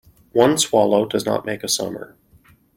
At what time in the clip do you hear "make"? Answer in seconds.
1.45-1.63